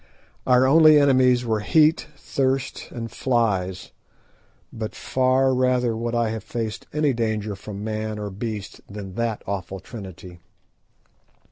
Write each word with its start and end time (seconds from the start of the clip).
Our 0.47 0.65
only 0.65 0.97
enemies 0.99 1.45
were 1.45 1.59
heat, 1.59 2.07
thirst, 2.17 2.87
and 2.89 3.11
flies, 3.11 3.91
but 4.73 4.95
far 4.95 5.53
rather 5.53 5.95
would 5.95 6.15
I 6.15 6.29
have 6.29 6.43
faced 6.43 6.87
any 6.91 7.13
danger 7.13 7.55
from 7.55 7.83
man 7.83 8.17
or 8.17 8.31
beast 8.31 8.81
than 8.89 9.13
that 9.13 9.43
awful 9.45 9.79
trinity. 9.79 10.39